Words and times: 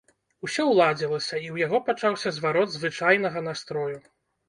Усё 0.45 0.63
ўладзілася, 0.71 1.35
і 1.35 1.47
ў 1.53 1.65
яго 1.65 1.83
пачаўся 1.91 2.35
зварот 2.41 2.69
звычайнага 2.81 3.49
настрою. 3.53 3.97